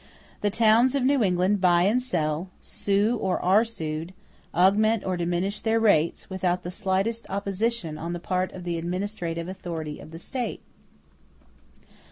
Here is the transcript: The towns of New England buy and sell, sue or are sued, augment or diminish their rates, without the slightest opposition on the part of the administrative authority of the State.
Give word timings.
The 0.41 0.49
towns 0.49 0.95
of 0.95 1.03
New 1.03 1.23
England 1.23 1.61
buy 1.61 1.83
and 1.83 2.01
sell, 2.01 2.49
sue 2.59 3.17
or 3.21 3.39
are 3.39 3.63
sued, 3.63 4.15
augment 4.51 5.05
or 5.05 5.15
diminish 5.15 5.59
their 5.59 5.79
rates, 5.79 6.27
without 6.27 6.63
the 6.63 6.71
slightest 6.71 7.27
opposition 7.29 7.99
on 7.99 8.13
the 8.13 8.19
part 8.19 8.51
of 8.51 8.63
the 8.63 8.79
administrative 8.79 9.47
authority 9.47 9.99
of 9.99 10.09
the 10.09 10.17
State. 10.17 10.63